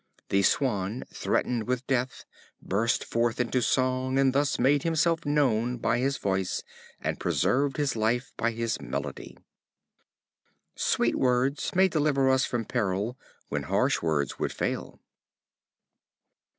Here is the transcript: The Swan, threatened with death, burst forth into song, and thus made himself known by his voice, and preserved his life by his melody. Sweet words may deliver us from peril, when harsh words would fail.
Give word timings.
The 0.29 0.41
Swan, 0.41 1.03
threatened 1.13 1.67
with 1.67 1.85
death, 1.85 2.25
burst 2.59 3.05
forth 3.05 3.39
into 3.39 3.61
song, 3.61 4.17
and 4.17 4.33
thus 4.33 4.57
made 4.57 4.81
himself 4.81 5.27
known 5.27 5.77
by 5.77 5.99
his 5.99 6.17
voice, 6.17 6.63
and 6.99 7.19
preserved 7.19 7.77
his 7.77 7.95
life 7.95 8.31
by 8.35 8.49
his 8.49 8.81
melody. 8.81 9.37
Sweet 10.75 11.17
words 11.17 11.75
may 11.75 11.87
deliver 11.87 12.31
us 12.31 12.45
from 12.45 12.65
peril, 12.65 13.15
when 13.49 13.61
harsh 13.61 14.01
words 14.01 14.39
would 14.39 14.51
fail. 14.51 14.99